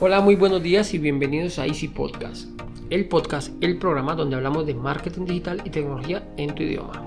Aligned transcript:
Hola, 0.00 0.20
muy 0.20 0.36
buenos 0.36 0.62
días 0.62 0.94
y 0.94 0.98
bienvenidos 0.98 1.58
a 1.58 1.66
Easy 1.66 1.88
Podcast. 1.88 2.48
El 2.88 3.08
podcast, 3.08 3.52
el 3.60 3.78
programa 3.78 4.14
donde 4.14 4.36
hablamos 4.36 4.64
de 4.64 4.72
marketing 4.72 5.24
digital 5.24 5.60
y 5.64 5.70
tecnología 5.70 6.22
en 6.36 6.54
tu 6.54 6.62
idioma. 6.62 7.02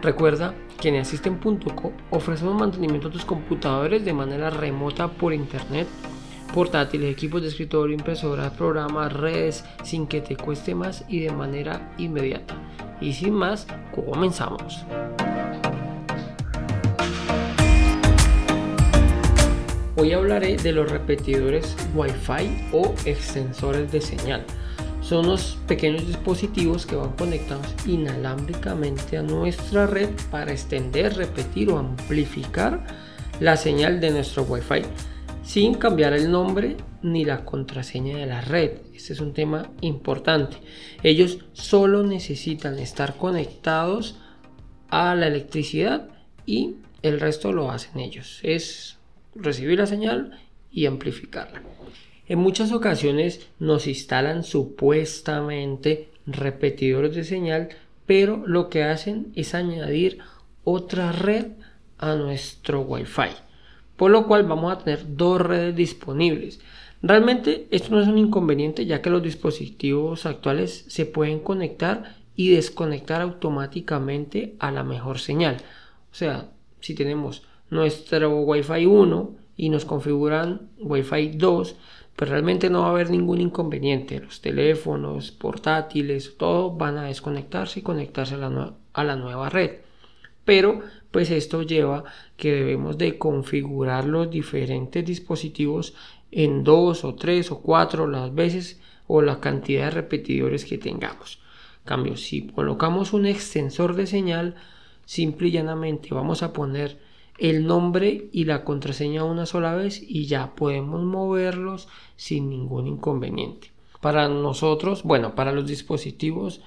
Recuerda 0.00 0.54
que 0.80 0.90
en 0.90 1.00
Asisten.co 1.00 1.92
ofrecemos 2.10 2.54
mantenimiento 2.54 3.08
a 3.08 3.10
tus 3.10 3.24
computadores 3.24 4.04
de 4.04 4.12
manera 4.12 4.50
remota 4.50 5.08
por 5.08 5.32
internet, 5.32 5.88
portátiles, 6.54 7.10
equipos 7.10 7.42
de 7.42 7.48
escritorio, 7.48 7.96
impresoras, 7.96 8.52
programas, 8.52 9.12
redes, 9.12 9.64
sin 9.82 10.06
que 10.06 10.20
te 10.20 10.36
cueste 10.36 10.76
más 10.76 11.04
y 11.08 11.18
de 11.18 11.32
manera 11.32 11.92
inmediata. 11.98 12.54
Y 13.00 13.14
sin 13.14 13.34
más, 13.34 13.66
comenzamos. 13.92 14.86
Hoy 20.00 20.12
hablaré 20.12 20.56
de 20.56 20.70
los 20.70 20.88
repetidores 20.88 21.76
Wi-Fi 21.92 22.68
o 22.72 22.94
extensores 23.04 23.90
de 23.90 24.00
señal. 24.00 24.44
Son 25.00 25.24
unos 25.24 25.58
pequeños 25.66 26.06
dispositivos 26.06 26.86
que 26.86 26.94
van 26.94 27.16
conectados 27.16 27.66
inalámbricamente 27.84 29.18
a 29.18 29.22
nuestra 29.22 29.88
red 29.88 30.10
para 30.30 30.52
extender, 30.52 31.16
repetir 31.16 31.70
o 31.70 31.78
amplificar 31.78 32.86
la 33.40 33.56
señal 33.56 33.98
de 33.98 34.12
nuestro 34.12 34.44
Wi-Fi 34.44 34.82
sin 35.42 35.74
cambiar 35.74 36.12
el 36.12 36.30
nombre 36.30 36.76
ni 37.02 37.24
la 37.24 37.44
contraseña 37.44 38.18
de 38.18 38.26
la 38.26 38.40
red. 38.40 38.78
Este 38.94 39.14
es 39.14 39.20
un 39.20 39.32
tema 39.32 39.72
importante. 39.80 40.58
Ellos 41.02 41.40
solo 41.54 42.04
necesitan 42.04 42.78
estar 42.78 43.16
conectados 43.16 44.14
a 44.90 45.16
la 45.16 45.26
electricidad 45.26 46.08
y 46.46 46.76
el 47.02 47.18
resto 47.18 47.52
lo 47.52 47.72
hacen 47.72 47.98
ellos. 47.98 48.38
Es 48.44 48.97
recibir 49.34 49.78
la 49.78 49.86
señal 49.86 50.38
y 50.70 50.86
amplificarla. 50.86 51.62
En 52.26 52.38
muchas 52.38 52.72
ocasiones 52.72 53.48
nos 53.58 53.86
instalan 53.86 54.44
supuestamente 54.44 56.10
repetidores 56.26 57.14
de 57.14 57.24
señal, 57.24 57.70
pero 58.06 58.42
lo 58.46 58.68
que 58.68 58.84
hacen 58.84 59.32
es 59.34 59.54
añadir 59.54 60.18
otra 60.64 61.12
red 61.12 61.46
a 61.96 62.14
nuestro 62.14 62.82
Wi-Fi, 62.82 63.30
por 63.96 64.10
lo 64.10 64.26
cual 64.26 64.44
vamos 64.44 64.72
a 64.72 64.78
tener 64.84 65.16
dos 65.16 65.40
redes 65.40 65.74
disponibles. 65.74 66.60
Realmente 67.00 67.66
esto 67.70 67.94
no 67.94 68.02
es 68.02 68.08
un 68.08 68.18
inconveniente 68.18 68.84
ya 68.84 69.00
que 69.00 69.10
los 69.10 69.22
dispositivos 69.22 70.26
actuales 70.26 70.84
se 70.88 71.06
pueden 71.06 71.40
conectar 71.40 72.16
y 72.36 72.50
desconectar 72.50 73.22
automáticamente 73.22 74.54
a 74.58 74.70
la 74.70 74.84
mejor 74.84 75.18
señal. 75.18 75.56
O 76.12 76.14
sea, 76.14 76.50
si 76.80 76.94
tenemos 76.94 77.42
nuestro 77.70 78.40
Wi-Fi 78.42 78.86
1 78.86 79.36
y 79.56 79.68
nos 79.68 79.84
configuran 79.84 80.70
Wi-Fi 80.78 81.32
2, 81.36 81.76
pues 82.16 82.30
realmente 82.30 82.70
no 82.70 82.80
va 82.80 82.86
a 82.86 82.90
haber 82.90 83.10
ningún 83.10 83.40
inconveniente. 83.40 84.20
Los 84.20 84.40
teléfonos, 84.40 85.30
portátiles, 85.30 86.36
todo 86.36 86.72
van 86.72 86.98
a 86.98 87.04
desconectarse 87.04 87.80
y 87.80 87.82
conectarse 87.82 88.34
a 88.34 88.38
la, 88.38 88.74
a 88.92 89.04
la 89.04 89.16
nueva 89.16 89.48
red. 89.48 89.78
Pero 90.44 90.80
pues 91.10 91.30
esto 91.30 91.62
lleva 91.62 92.04
que 92.36 92.52
debemos 92.52 92.98
de 92.98 93.18
configurar 93.18 94.04
los 94.04 94.30
diferentes 94.30 95.04
dispositivos 95.04 95.94
en 96.30 96.64
dos 96.64 97.04
o 97.04 97.14
tres 97.14 97.50
o 97.50 97.60
cuatro 97.60 98.06
las 98.06 98.34
veces 98.34 98.80
o 99.06 99.22
la 99.22 99.40
cantidad 99.40 99.86
de 99.86 99.90
repetidores 99.90 100.64
que 100.64 100.78
tengamos. 100.78 101.40
cambio, 101.84 102.16
si 102.16 102.48
colocamos 102.48 103.12
un 103.14 103.26
extensor 103.26 103.94
de 103.94 104.06
señal, 104.06 104.54
simple 105.06 105.48
y 105.48 105.52
llanamente 105.52 106.14
vamos 106.14 106.42
a 106.42 106.52
poner 106.52 106.98
el 107.38 107.66
nombre 107.66 108.28
y 108.32 108.44
la 108.44 108.64
contraseña 108.64 109.24
una 109.24 109.46
sola 109.46 109.74
vez 109.74 110.02
y 110.06 110.26
ya 110.26 110.54
podemos 110.54 111.02
moverlos 111.02 111.88
sin 112.16 112.50
ningún 112.50 112.86
inconveniente. 112.86 113.70
Para 114.00 114.28
nosotros, 114.28 115.02
bueno, 115.04 115.34
para 115.34 115.52
los 115.52 115.66
dispositivos 115.66 116.60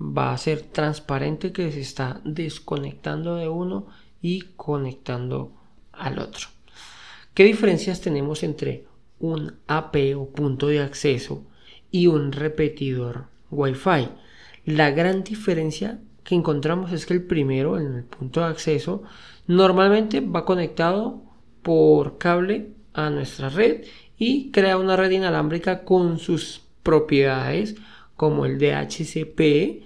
va 0.00 0.32
a 0.32 0.38
ser 0.38 0.62
transparente 0.62 1.52
que 1.52 1.70
se 1.72 1.80
está 1.80 2.20
desconectando 2.24 3.36
de 3.36 3.48
uno 3.48 3.86
y 4.20 4.42
conectando 4.56 5.52
al 5.92 6.18
otro. 6.18 6.48
¿Qué 7.34 7.44
diferencias 7.44 8.00
tenemos 8.00 8.42
entre 8.42 8.84
un 9.18 9.54
AP 9.66 10.16
o 10.16 10.28
punto 10.28 10.68
de 10.68 10.80
acceso 10.80 11.44
y 11.90 12.08
un 12.08 12.32
repetidor 12.32 13.26
Wi-Fi? 13.50 14.08
La 14.64 14.90
gran 14.90 15.22
diferencia 15.22 16.00
que 16.24 16.34
encontramos 16.34 16.92
es 16.92 17.06
que 17.06 17.14
el 17.14 17.22
primero, 17.22 17.78
en 17.78 17.94
el 17.94 18.04
punto 18.04 18.40
de 18.40 18.46
acceso, 18.46 19.04
normalmente 19.46 20.20
va 20.20 20.44
conectado 20.44 21.22
por 21.62 22.18
cable 22.18 22.70
a 22.94 23.10
nuestra 23.10 23.48
red 23.48 23.84
y 24.18 24.50
crea 24.50 24.78
una 24.78 24.96
red 24.96 25.10
inalámbrica 25.10 25.84
con 25.84 26.18
sus 26.18 26.62
propiedades 26.82 27.76
como 28.16 28.46
el 28.46 28.58
DHCP 28.58 29.84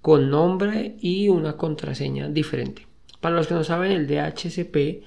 con 0.00 0.30
nombre 0.30 0.96
y 1.00 1.28
una 1.28 1.56
contraseña 1.56 2.28
diferente. 2.28 2.86
Para 3.20 3.36
los 3.36 3.46
que 3.46 3.54
no 3.54 3.64
saben, 3.64 3.92
el 3.92 4.06
DHCP 4.06 5.02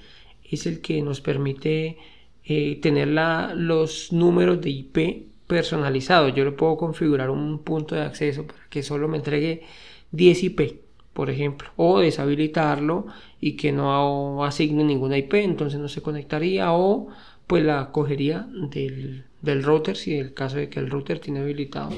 es 0.50 0.66
el 0.66 0.80
que 0.80 1.00
nos 1.02 1.20
permite 1.20 1.96
eh, 2.44 2.78
tener 2.80 3.08
los 3.08 4.12
números 4.12 4.60
de 4.60 4.70
IP 4.70 5.26
personalizados. 5.46 6.34
Yo 6.34 6.44
le 6.44 6.52
puedo 6.52 6.76
configurar 6.76 7.30
un 7.30 7.60
punto 7.60 7.94
de 7.94 8.02
acceso 8.02 8.46
para 8.46 8.60
que 8.68 8.82
solo 8.82 9.08
me 9.08 9.18
entregue 9.18 9.62
10 10.12 10.44
IP, 10.44 10.60
por 11.12 11.30
ejemplo, 11.30 11.70
o 11.76 12.00
deshabilitarlo 12.00 13.06
y 13.40 13.56
que 13.56 13.72
no 13.72 14.44
asigne 14.44 14.84
ninguna 14.84 15.18
IP, 15.18 15.34
entonces 15.34 15.78
no 15.78 15.88
se 15.88 16.02
conectaría 16.02 16.72
o 16.72 17.08
pues 17.46 17.64
la 17.64 17.90
cogería 17.92 18.46
del, 18.50 19.24
del 19.42 19.62
router 19.62 19.96
si 19.96 20.14
en 20.14 20.26
el 20.26 20.34
caso 20.34 20.56
de 20.56 20.68
que 20.68 20.80
el 20.80 20.90
router 20.90 21.18
tiene 21.18 21.40
habilitado 21.40 21.90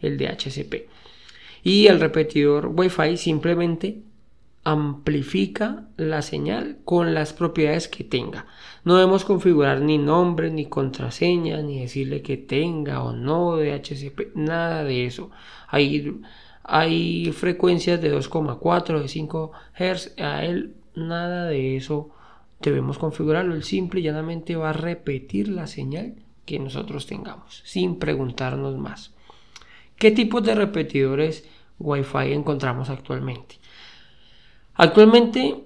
el 0.00 0.16
DHCP. 0.16 0.88
Y 1.64 1.86
el 1.86 2.00
repetidor 2.00 2.72
Wi-Fi 2.74 3.16
simplemente 3.16 4.02
amplifica 4.64 5.88
la 5.96 6.22
señal 6.22 6.78
con 6.84 7.14
las 7.14 7.32
propiedades 7.32 7.88
que 7.88 8.04
tenga. 8.04 8.46
No 8.84 8.96
debemos 8.96 9.24
configurar 9.24 9.80
ni 9.80 9.98
nombre, 9.98 10.50
ni 10.50 10.66
contraseña, 10.66 11.60
ni 11.62 11.80
decirle 11.80 12.22
que 12.22 12.36
tenga 12.36 13.02
o 13.02 13.12
no 13.12 13.56
DHCP, 13.56 14.36
nada 14.36 14.84
de 14.84 15.06
eso. 15.06 15.30
Hay 15.68 16.20
hay 16.64 17.32
frecuencias 17.32 18.00
de 18.00 18.14
2,4, 18.14 19.00
de 19.00 19.08
5 19.08 19.52
Hz. 19.78 20.18
A 20.20 20.44
él 20.44 20.76
nada 20.94 21.46
de 21.46 21.76
eso 21.76 22.10
debemos 22.60 22.98
configurarlo. 22.98 23.54
El 23.54 23.64
simple 23.64 24.00
y 24.00 24.04
llanamente 24.04 24.56
va 24.56 24.70
a 24.70 24.74
repetir 24.74 25.48
la 25.48 25.66
señal 25.66 26.14
que 26.44 26.58
nosotros 26.58 27.06
tengamos, 27.06 27.62
sin 27.64 27.98
preguntarnos 27.98 28.76
más. 28.76 29.14
¿Qué 29.96 30.10
tipos 30.10 30.42
de 30.42 30.54
repetidores 30.54 31.48
Wi-Fi 31.78 32.32
encontramos 32.32 32.90
actualmente? 32.90 33.56
Actualmente 34.74 35.64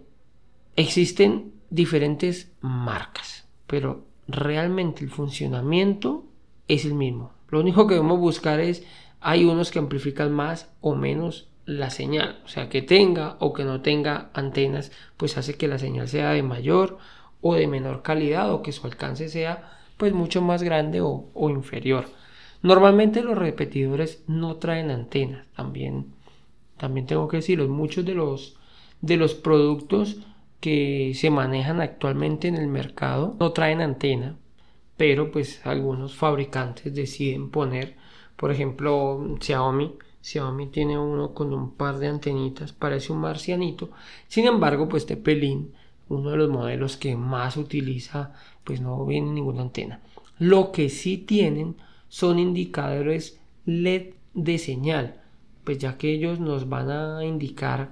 existen 0.75 1.53
diferentes 1.71 2.53
marcas, 2.61 3.49
pero 3.67 4.05
realmente 4.29 5.05
el 5.05 5.11
funcionamiento 5.11 6.25
es 6.69 6.85
el 6.85 6.95
mismo. 6.95 7.33
Lo 7.49 7.61
único 7.61 7.87
que 7.87 7.95
debemos 7.95 8.19
buscar 8.19 8.61
es 8.61 8.85
hay 9.21 9.45
unos 9.45 9.71
que 9.71 9.79
amplifican 9.79 10.33
más 10.33 10.71
o 10.81 10.95
menos 10.95 11.49
la 11.67 11.91
señal, 11.91 12.41
o 12.45 12.49
sea, 12.49 12.69
que 12.69 12.81
tenga 12.81 13.37
o 13.41 13.53
que 13.53 13.65
no 13.65 13.81
tenga 13.83 14.31
antenas, 14.35 14.93
pues 15.17 15.37
hace 15.37 15.57
que 15.57 15.67
la 15.69 15.79
señal 15.79 16.09
sea 16.09 16.31
de 16.31 16.43
mayor 16.43 16.99
o 17.41 17.55
de 17.55 17.67
menor 17.67 18.03
calidad 18.03 18.53
o 18.53 18.63
que 18.63 18.73
su 18.73 18.87
alcance 18.87 19.29
sea 19.29 19.73
pues 19.97 20.13
mucho 20.13 20.43
más 20.43 20.63
grande 20.63 21.01
o, 21.01 21.31
inferior. 21.51 22.07
Normalmente 22.63 23.23
los 23.23 23.37
repetidores 23.37 24.23
no 24.27 24.57
traen 24.57 24.91
antenas, 24.91 25.47
también, 25.57 26.13
también 26.77 27.07
tengo 27.07 27.29
que 27.29 27.39
decirlo, 27.39 27.69
muchos 27.69 28.05
de 28.05 28.15
los, 28.15 28.57
de 29.01 29.17
los 29.17 29.35
productos 29.35 30.19
que 30.61 31.13
se 31.15 31.31
manejan 31.31 31.81
actualmente 31.81 32.49
en 32.49 32.57
el 32.57 32.69
mercado 32.69 33.37
no 33.39 33.53
traen 33.53 33.81
antena, 33.81 34.37
pero 34.97 35.31
pues 35.31 35.65
algunos 35.67 36.15
fabricantes 36.15 36.95
deciden 36.95 37.51
poner 37.51 37.97
por 38.37 38.51
ejemplo, 38.51 39.37
Xiaomi. 39.41 39.95
Xiaomi 40.23 40.67
tiene 40.67 40.99
uno 40.99 41.35
con 41.35 41.53
un 41.55 41.73
par 41.73 41.99
de 41.99 42.09
antenitas, 42.09 42.73
parece 42.73 43.13
un 43.13 43.21
marcianito. 43.21 43.91
Sin 44.29 44.47
embargo, 44.47 44.89
pues 44.89 45.07
Tepelin, 45.07 45.73
uno 46.09 46.31
de 46.31 46.37
los 46.37 46.51
modelos 46.51 46.97
que 46.97 47.17
más 47.17 47.57
utiliza, 47.57 48.33
pues 48.65 48.81
no 48.81 49.05
viene 49.07 49.31
ninguna 49.31 49.63
antena. 49.63 50.01
Lo 50.39 50.73
que 50.73 50.89
sí 50.89 51.17
tienen 51.19 51.77
son 52.09 52.39
indicadores 52.39 53.41
LED 53.65 54.15
de 54.35 54.59
señal, 54.59 55.21
pues 55.65 55.79
ya 55.79 55.97
que 55.97 56.13
ellos 56.13 56.41
nos 56.41 56.69
van 56.69 56.91
a 56.91 57.25
indicar 57.25 57.91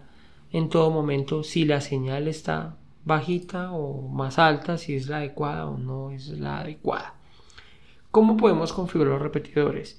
en 0.53 0.69
todo 0.69 0.91
momento 0.91 1.43
si 1.43 1.65
la 1.65 1.81
señal 1.81 2.29
está 2.29 2.77
bajita 3.05 3.73
o 3.73 4.09
más 4.09 4.39
alta, 4.39 4.79
si 4.79 4.95
es 4.95 5.09
la 5.09 5.19
adecuada 5.19 5.67
o 5.67 5.79
no 5.79 6.11
es 6.11 6.29
la 6.29 6.61
adecuada. 6.61 7.15
¿Cómo 8.11 8.37
podemos 8.37 8.73
configurar 8.73 9.15
los 9.15 9.23
repetidores? 9.23 9.99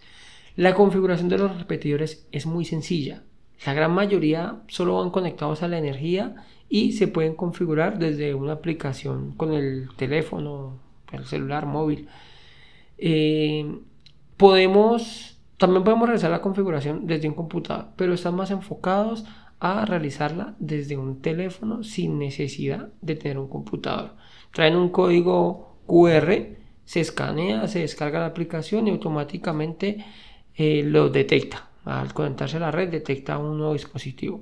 La 0.56 0.74
configuración 0.74 1.28
de 1.28 1.38
los 1.38 1.58
repetidores 1.58 2.28
es 2.32 2.46
muy 2.46 2.64
sencilla. 2.64 3.24
La 3.66 3.74
gran 3.74 3.94
mayoría 3.94 4.62
solo 4.68 4.98
van 4.98 5.10
conectados 5.10 5.64
a 5.64 5.68
la 5.68 5.78
energía 5.78 6.36
y 6.70 6.94
se 6.94 7.08
pueden 7.08 7.36
configurar 7.36 8.00
desde 8.00 8.34
una 8.34 8.54
aplicación 8.54 9.34
con 9.36 9.54
el 9.54 9.90
teléfono, 9.98 10.80
el 11.12 11.26
celular 11.26 11.66
móvil. 11.66 12.08
Eh, 12.98 13.80
podemos, 14.38 15.38
también 15.58 15.84
podemos 15.84 16.08
realizar 16.08 16.32
la 16.32 16.42
configuración 16.42 17.06
desde 17.06 17.28
un 17.28 17.36
computador, 17.36 17.88
pero 17.98 18.14
están 18.14 18.36
más 18.36 18.52
enfocados 18.52 19.26
a 19.60 19.86
realizarla 19.86 20.56
desde 20.60 20.98
un 20.98 21.22
teléfono 21.22 21.84
sin 21.84 22.20
necesidad 22.20 22.90
de 23.02 23.16
tener 23.16 23.38
un 23.38 23.48
computador. 23.48 24.12
Traen 24.52 24.76
un 24.76 24.90
código 24.90 25.78
QR, 25.88 26.58
se 26.86 27.00
escanea, 27.00 27.68
se 27.68 27.80
descarga 27.80 28.20
la 28.20 28.28
aplicación 28.28 28.88
y 28.88 28.92
automáticamente 28.92 30.06
eh, 30.56 30.84
lo 30.84 31.10
detecta. 31.10 31.70
Al 31.86 32.14
conectarse 32.14 32.58
a 32.58 32.62
la 32.62 32.72
red 32.72 32.90
detecta 32.90 33.38
un 33.38 33.58
nuevo 33.58 33.74
dispositivo. 33.74 34.42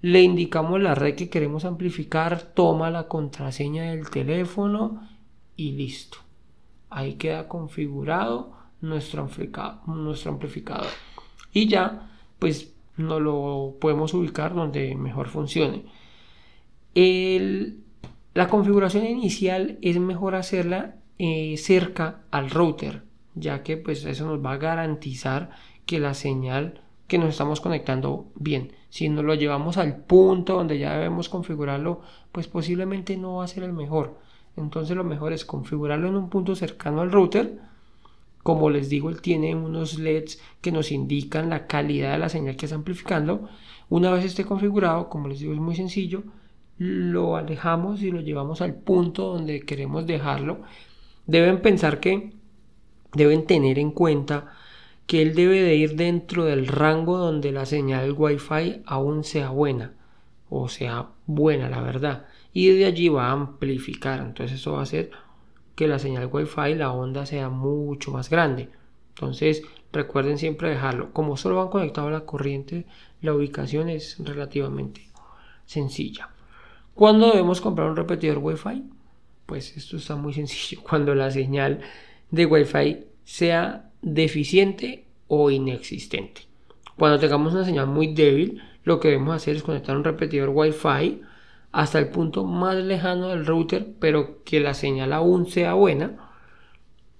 Le 0.00 0.22
indicamos 0.22 0.80
la 0.80 0.94
red 0.94 1.14
que 1.16 1.30
queremos 1.30 1.64
amplificar, 1.64 2.42
toma 2.42 2.90
la 2.90 3.08
contraseña 3.08 3.84
del 3.84 4.10
teléfono 4.10 5.08
y 5.56 5.72
listo. 5.72 6.18
Ahí 6.90 7.14
queda 7.14 7.48
configurado 7.48 8.52
nuestro, 8.80 9.28
nuestro 9.86 10.32
amplificador. 10.32 10.90
Y 11.52 11.68
ya, 11.68 12.10
pues 12.38 12.74
no 12.96 13.18
lo 13.18 13.76
podemos 13.80 14.14
ubicar 14.14 14.54
donde 14.54 14.94
mejor 14.94 15.28
funcione. 15.28 15.84
la 16.94 18.48
configuración 18.48 19.06
inicial 19.06 19.78
es 19.82 19.98
mejor 19.98 20.34
hacerla 20.34 20.96
eh, 21.18 21.56
cerca 21.56 22.22
al 22.30 22.50
router, 22.50 23.03
ya 23.34 23.62
que 23.62 23.76
pues 23.76 24.04
eso 24.04 24.26
nos 24.26 24.44
va 24.44 24.52
a 24.52 24.58
garantizar 24.58 25.50
que 25.86 25.98
la 25.98 26.14
señal 26.14 26.80
que 27.06 27.18
nos 27.18 27.30
estamos 27.30 27.60
conectando 27.60 28.26
bien. 28.34 28.72
Si 28.88 29.08
nos 29.08 29.24
lo 29.24 29.34
llevamos 29.34 29.76
al 29.76 29.96
punto 29.96 30.54
donde 30.54 30.78
ya 30.78 30.94
debemos 30.94 31.28
configurarlo, 31.28 32.00
pues 32.32 32.48
posiblemente 32.48 33.16
no 33.16 33.36
va 33.36 33.44
a 33.44 33.48
ser 33.48 33.64
el 33.64 33.72
mejor. 33.72 34.18
Entonces 34.56 34.96
lo 34.96 35.04
mejor 35.04 35.32
es 35.32 35.44
configurarlo 35.44 36.08
en 36.08 36.16
un 36.16 36.30
punto 36.30 36.54
cercano 36.54 37.02
al 37.02 37.12
router. 37.12 37.58
Como 38.42 38.70
les 38.70 38.88
digo, 38.88 39.10
él 39.10 39.20
tiene 39.20 39.54
unos 39.54 39.98
LEDs 39.98 40.40
que 40.60 40.72
nos 40.72 40.92
indican 40.92 41.50
la 41.50 41.66
calidad 41.66 42.12
de 42.12 42.18
la 42.18 42.28
señal 42.28 42.56
que 42.56 42.66
está 42.66 42.76
amplificando. 42.76 43.48
Una 43.88 44.10
vez 44.10 44.24
esté 44.24 44.44
configurado, 44.44 45.08
como 45.08 45.28
les 45.28 45.40
digo, 45.40 45.52
es 45.52 45.60
muy 45.60 45.74
sencillo, 45.74 46.24
lo 46.78 47.36
alejamos 47.36 48.02
y 48.02 48.10
lo 48.10 48.20
llevamos 48.20 48.60
al 48.60 48.74
punto 48.74 49.32
donde 49.32 49.60
queremos 49.60 50.06
dejarlo. 50.06 50.62
Deben 51.26 51.62
pensar 51.62 52.00
que 52.00 52.32
deben 53.14 53.46
tener 53.46 53.78
en 53.78 53.90
cuenta 53.90 54.52
que 55.06 55.22
él 55.22 55.34
debe 55.34 55.60
de 55.62 55.76
ir 55.76 55.96
dentro 55.96 56.44
del 56.44 56.66
rango 56.66 57.18
donde 57.18 57.52
la 57.52 57.66
señal 57.66 58.14
Wi-Fi 58.16 58.82
aún 58.86 59.24
sea 59.24 59.50
buena 59.50 59.92
o 60.56 60.68
sea 60.68 61.10
buena 61.26 61.68
la 61.68 61.80
verdad. 61.80 62.26
Y 62.52 62.68
de 62.68 62.84
allí 62.84 63.08
va 63.08 63.28
a 63.28 63.32
amplificar. 63.32 64.20
Entonces 64.20 64.60
eso 64.60 64.72
va 64.72 64.80
a 64.80 64.82
hacer 64.82 65.10
que 65.74 65.88
la 65.88 65.98
señal 65.98 66.28
Wi-Fi 66.32 66.74
la 66.76 66.92
onda 66.92 67.26
sea 67.26 67.48
mucho 67.48 68.12
más 68.12 68.30
grande. 68.30 68.68
Entonces 69.10 69.62
recuerden 69.92 70.38
siempre 70.38 70.70
dejarlo. 70.70 71.12
Como 71.12 71.36
solo 71.36 71.56
van 71.56 71.68
conectados 71.68 72.08
a 72.08 72.12
la 72.12 72.26
corriente 72.26 72.86
la 73.20 73.34
ubicación 73.34 73.88
es 73.88 74.16
relativamente 74.18 75.08
sencilla. 75.64 76.28
¿Cuándo 76.94 77.30
debemos 77.30 77.60
comprar 77.60 77.88
un 77.88 77.96
repetidor 77.96 78.38
Wi-Fi? 78.38 78.84
Pues 79.46 79.76
esto 79.76 79.96
está 79.96 80.14
muy 80.14 80.32
sencillo. 80.32 80.82
Cuando 80.88 81.14
la 81.14 81.30
señal 81.30 81.80
de 82.30 82.46
Wi-Fi 82.46 83.06
sea 83.24 83.90
deficiente 84.02 85.04
o 85.28 85.50
inexistente. 85.50 86.42
Cuando 86.96 87.18
tengamos 87.18 87.54
una 87.54 87.64
señal 87.64 87.86
muy 87.86 88.14
débil, 88.14 88.62
lo 88.84 89.00
que 89.00 89.08
debemos 89.08 89.34
hacer 89.34 89.56
es 89.56 89.62
conectar 89.62 89.96
un 89.96 90.04
repetidor 90.04 90.50
Wi-Fi 90.50 91.22
hasta 91.72 91.98
el 91.98 92.08
punto 92.08 92.44
más 92.44 92.76
lejano 92.76 93.28
del 93.28 93.46
router, 93.46 93.94
pero 93.98 94.44
que 94.44 94.60
la 94.60 94.74
señal 94.74 95.12
aún 95.12 95.46
sea 95.46 95.74
buena. 95.74 96.30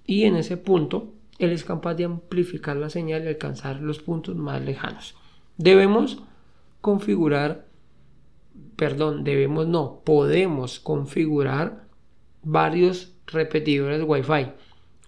Y 0.06 0.24
en 0.24 0.36
ese 0.36 0.56
punto, 0.56 1.12
él 1.38 1.50
es 1.50 1.64
capaz 1.64 1.94
de 1.94 2.04
amplificar 2.04 2.76
la 2.76 2.90
señal 2.90 3.24
y 3.24 3.28
alcanzar 3.28 3.80
los 3.80 3.98
puntos 3.98 4.36
más 4.36 4.62
lejanos. 4.62 5.16
Debemos 5.56 6.22
configurar, 6.80 7.66
perdón, 8.76 9.24
debemos 9.24 9.66
no, 9.66 10.02
podemos 10.04 10.78
configurar 10.78 11.84
varios 12.42 13.12
repetidores 13.26 14.04
Wi-Fi. 14.06 14.52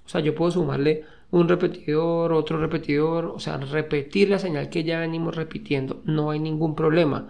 O 0.07 0.09
sea, 0.09 0.21
yo 0.21 0.35
puedo 0.35 0.53
sumarle 0.53 1.05
un 1.31 1.49
repetidor, 1.49 2.33
otro 2.33 2.59
repetidor, 2.59 3.27
o 3.27 3.41
sea, 3.41 3.57
repetir 3.57 4.31
la 4.31 4.39
señal 4.39 4.71
que 4.71 4.85
ya 4.85 5.01
venimos 5.01 5.35
repitiendo, 5.35 6.01
no 6.05 6.31
hay 6.31 6.39
ningún 6.39 6.75
problema. 6.75 7.29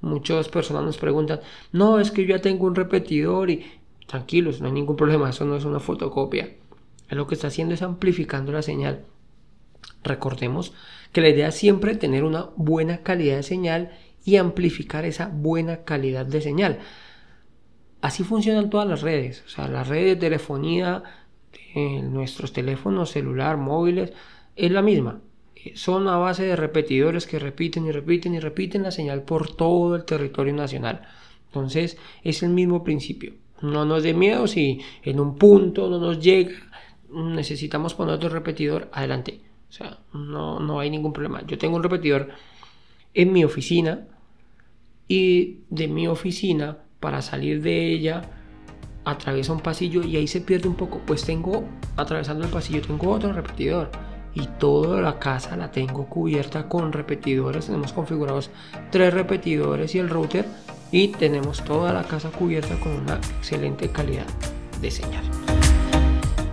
Muchas 0.00 0.48
personas 0.48 0.84
nos 0.84 0.98
preguntan, 0.98 1.40
no, 1.72 1.98
es 1.98 2.10
que 2.10 2.22
yo 2.22 2.36
ya 2.36 2.42
tengo 2.42 2.66
un 2.66 2.74
repetidor 2.74 3.50
y 3.50 3.64
tranquilos, 4.06 4.60
no 4.60 4.66
hay 4.66 4.72
ningún 4.72 4.96
problema, 4.96 5.30
eso 5.30 5.44
no 5.44 5.56
es 5.56 5.64
una 5.64 5.80
fotocopia. 5.80 6.54
Lo 7.08 7.26
que 7.26 7.34
está 7.34 7.48
haciendo 7.48 7.74
es 7.74 7.82
amplificando 7.82 8.52
la 8.52 8.62
señal. 8.62 9.06
Recordemos 10.04 10.74
que 11.12 11.20
la 11.20 11.30
idea 11.30 11.48
es 11.48 11.54
siempre 11.54 11.96
tener 11.96 12.24
una 12.24 12.50
buena 12.56 12.98
calidad 12.98 13.36
de 13.36 13.42
señal 13.42 13.92
y 14.24 14.36
amplificar 14.36 15.04
esa 15.04 15.28
buena 15.28 15.84
calidad 15.84 16.26
de 16.26 16.42
señal. 16.42 16.80
Así 18.02 18.22
funcionan 18.22 18.70
todas 18.70 18.86
las 18.86 19.00
redes, 19.00 19.42
o 19.46 19.48
sea, 19.48 19.68
las 19.68 19.88
redes 19.88 20.06
de 20.06 20.16
telefonía, 20.16 21.02
nuestros 21.74 22.52
teléfonos 22.52 23.10
celular, 23.10 23.56
móviles, 23.56 24.12
es 24.56 24.70
la 24.70 24.82
misma. 24.82 25.20
Son 25.74 26.08
a 26.08 26.16
base 26.16 26.44
de 26.44 26.56
repetidores 26.56 27.26
que 27.26 27.38
repiten 27.38 27.86
y 27.86 27.92
repiten 27.92 28.34
y 28.34 28.40
repiten 28.40 28.82
la 28.82 28.90
señal 28.90 29.22
por 29.22 29.54
todo 29.54 29.96
el 29.96 30.04
territorio 30.04 30.54
nacional. 30.54 31.02
Entonces 31.46 31.98
es 32.22 32.42
el 32.42 32.50
mismo 32.50 32.84
principio. 32.84 33.34
No 33.60 33.84
nos 33.84 34.02
dé 34.02 34.14
miedo 34.14 34.46
si 34.46 34.80
en 35.02 35.20
un 35.20 35.36
punto 35.36 35.90
no 35.90 35.98
nos 35.98 36.20
llega, 36.20 36.56
necesitamos 37.10 37.94
poner 37.94 38.14
otro 38.14 38.28
repetidor, 38.28 38.88
adelante. 38.92 39.40
O 39.68 39.72
sea, 39.72 39.98
no, 40.12 40.60
no 40.60 40.80
hay 40.80 40.90
ningún 40.90 41.12
problema. 41.12 41.44
Yo 41.46 41.58
tengo 41.58 41.76
un 41.76 41.82
repetidor 41.82 42.28
en 43.14 43.32
mi 43.32 43.44
oficina 43.44 44.06
y 45.08 45.58
de 45.70 45.88
mi 45.88 46.06
oficina 46.06 46.78
para 47.00 47.22
salir 47.22 47.62
de 47.62 47.92
ella 47.92 48.37
atraviesa 49.10 49.52
un 49.52 49.60
pasillo 49.60 50.02
y 50.02 50.16
ahí 50.16 50.26
se 50.26 50.40
pierde 50.40 50.68
un 50.68 50.74
poco. 50.74 51.00
Pues 51.06 51.24
tengo, 51.24 51.64
atravesando 51.96 52.44
el 52.44 52.50
pasillo, 52.50 52.82
tengo 52.82 53.10
otro 53.10 53.32
repetidor. 53.32 53.90
Y 54.34 54.46
toda 54.58 55.00
la 55.00 55.18
casa 55.18 55.56
la 55.56 55.70
tengo 55.72 56.06
cubierta 56.06 56.68
con 56.68 56.92
repetidores. 56.92 57.66
Tenemos 57.66 57.92
configurados 57.92 58.50
tres 58.90 59.12
repetidores 59.12 59.94
y 59.94 59.98
el 59.98 60.08
router. 60.08 60.44
Y 60.92 61.08
tenemos 61.08 61.64
toda 61.64 61.92
la 61.92 62.04
casa 62.04 62.30
cubierta 62.30 62.78
con 62.80 62.92
una 62.92 63.14
excelente 63.14 63.88
calidad 63.88 64.26
de 64.80 64.90
señal. 64.90 65.24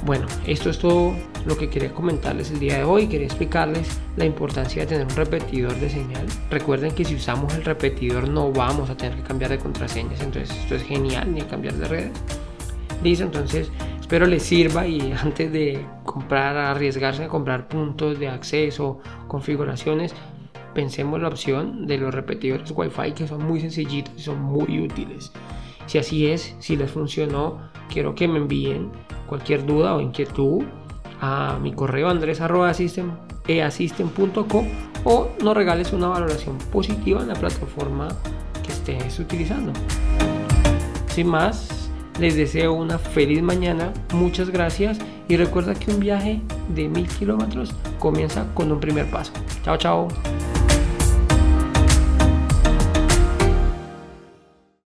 Bueno, 0.05 0.27
esto 0.45 0.69
es 0.69 0.77
todo 0.77 1.15
lo 1.47 1.57
que 1.57 1.67
quería 1.67 1.91
comentarles 1.91 2.51
el 2.51 2.59
día 2.59 2.77
de 2.77 2.83
hoy. 2.83 3.07
Quería 3.07 3.25
explicarles 3.25 3.87
la 4.17 4.25
importancia 4.25 4.83
de 4.83 4.87
tener 4.87 5.07
un 5.07 5.15
repetidor 5.15 5.75
de 5.79 5.89
señal. 5.89 6.25
Recuerden 6.51 6.93
que 6.93 7.03
si 7.03 7.15
usamos 7.15 7.53
el 7.55 7.65
repetidor 7.65 8.29
no 8.29 8.51
vamos 8.51 8.89
a 8.91 8.95
tener 8.95 9.17
que 9.17 9.23
cambiar 9.23 9.49
de 9.49 9.57
contraseñas. 9.57 10.21
Entonces 10.21 10.55
esto 10.55 10.75
es 10.75 10.83
genial, 10.83 11.33
ni 11.33 11.41
cambiar 11.41 11.73
de 11.75 11.87
redes. 11.87 12.11
Listo, 13.03 13.25
entonces 13.25 13.69
espero 13.99 14.25
les 14.25 14.43
sirva 14.43 14.87
y 14.87 15.11
antes 15.23 15.51
de 15.51 15.85
comprar, 16.03 16.55
arriesgarse 16.57 17.25
a 17.25 17.27
comprar 17.27 17.67
puntos 17.67 18.17
de 18.19 18.29
acceso, 18.29 18.99
configuraciones, 19.27 20.15
pensemos 20.73 21.21
la 21.21 21.27
opción 21.29 21.87
de 21.87 21.97
los 21.97 22.13
repetidores 22.13 22.71
Wi-Fi 22.75 23.13
que 23.13 23.27
son 23.27 23.45
muy 23.45 23.61
sencillitos 23.61 24.13
y 24.17 24.21
son 24.21 24.41
muy 24.41 24.79
útiles. 24.79 25.31
Si 25.87 25.97
así 25.97 26.27
es, 26.27 26.55
si 26.59 26.75
les 26.75 26.91
funcionó, 26.91 27.71
quiero 27.89 28.13
que 28.15 28.27
me 28.27 28.37
envíen 28.37 28.91
cualquier 29.27 29.65
duda 29.65 29.95
o 29.95 30.01
inquietud 30.01 30.65
a 31.21 31.57
mi 31.61 31.71
correo 31.73 32.09
andres.easystem.com 32.09 34.67
o 35.03 35.29
nos 35.43 35.55
regales 35.55 35.93
una 35.93 36.07
valoración 36.07 36.57
positiva 36.71 37.21
en 37.21 37.27
la 37.29 37.35
plataforma 37.35 38.07
que 38.63 38.71
estés 38.71 39.19
utilizando. 39.19 39.71
Sin 41.07 41.27
más, 41.27 41.84
les 42.19 42.35
deseo 42.35 42.73
una 42.73 42.97
feliz 42.97 43.41
mañana, 43.41 43.91
muchas 44.13 44.49
gracias 44.49 44.99
y 45.27 45.37
recuerda 45.37 45.73
que 45.73 45.91
un 45.91 45.99
viaje 45.99 46.41
de 46.69 46.87
mil 46.87 47.07
kilómetros 47.07 47.73
comienza 47.99 48.45
con 48.53 48.71
un 48.71 48.79
primer 48.79 49.09
paso. 49.09 49.33
Chao, 49.63 49.77
chao. 49.77 50.07